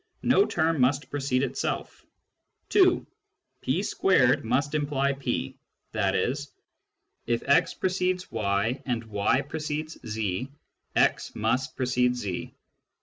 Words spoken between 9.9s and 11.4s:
z, x